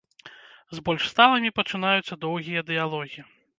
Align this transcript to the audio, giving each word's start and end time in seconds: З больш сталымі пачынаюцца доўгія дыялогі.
З 0.77 0.81
больш 0.87 1.03
сталымі 1.11 1.53
пачынаюцца 1.59 2.19
доўгія 2.27 2.67
дыялогі. 2.73 3.29